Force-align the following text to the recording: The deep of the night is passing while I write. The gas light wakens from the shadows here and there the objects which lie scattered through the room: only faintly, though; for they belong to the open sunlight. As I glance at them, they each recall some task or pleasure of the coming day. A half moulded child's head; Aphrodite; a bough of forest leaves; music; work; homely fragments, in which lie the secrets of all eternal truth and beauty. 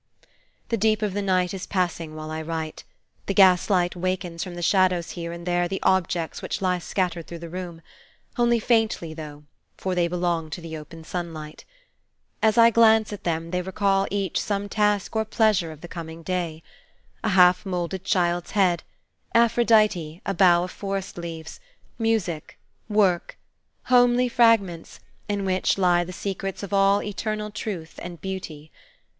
The 0.69 0.77
deep 0.77 1.03
of 1.03 1.13
the 1.13 1.21
night 1.21 1.53
is 1.53 1.67
passing 1.67 2.15
while 2.15 2.31
I 2.31 2.41
write. 2.41 2.85
The 3.27 3.35
gas 3.35 3.69
light 3.69 3.95
wakens 3.95 4.43
from 4.43 4.55
the 4.55 4.63
shadows 4.63 5.11
here 5.11 5.31
and 5.31 5.45
there 5.45 5.67
the 5.67 5.79
objects 5.83 6.41
which 6.41 6.59
lie 6.59 6.79
scattered 6.79 7.27
through 7.27 7.37
the 7.37 7.51
room: 7.51 7.83
only 8.35 8.59
faintly, 8.59 9.13
though; 9.13 9.43
for 9.77 9.93
they 9.93 10.07
belong 10.07 10.49
to 10.49 10.59
the 10.59 10.75
open 10.75 11.03
sunlight. 11.03 11.65
As 12.41 12.57
I 12.57 12.71
glance 12.71 13.13
at 13.13 13.25
them, 13.25 13.51
they 13.51 13.59
each 13.59 13.65
recall 13.67 14.07
some 14.33 14.67
task 14.67 15.15
or 15.15 15.23
pleasure 15.23 15.71
of 15.71 15.81
the 15.81 15.87
coming 15.87 16.23
day. 16.23 16.63
A 17.23 17.29
half 17.29 17.63
moulded 17.63 18.03
child's 18.03 18.53
head; 18.57 18.81
Aphrodite; 19.35 20.19
a 20.25 20.33
bough 20.33 20.63
of 20.63 20.71
forest 20.71 21.15
leaves; 21.19 21.59
music; 21.99 22.57
work; 22.89 23.37
homely 23.83 24.27
fragments, 24.27 24.99
in 25.29 25.45
which 25.45 25.77
lie 25.77 26.03
the 26.03 26.11
secrets 26.11 26.63
of 26.63 26.73
all 26.73 27.03
eternal 27.03 27.51
truth 27.51 27.99
and 28.01 28.19
beauty. 28.19 28.71